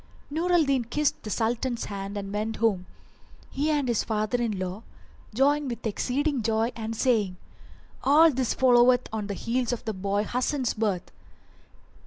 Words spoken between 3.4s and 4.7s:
he and his father in